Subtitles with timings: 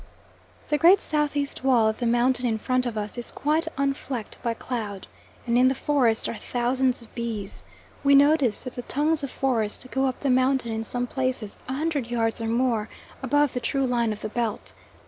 [0.69, 4.39] The great south east wall of the mountain in front of us is quite unflecked
[4.41, 5.05] by cloud,
[5.45, 7.63] and in the forest are thousands of bees.
[8.03, 11.73] We notice that the tongues of forest go up the mountain in some places a
[11.73, 12.89] hundred yards or more
[13.21, 14.73] above the true line of the belt.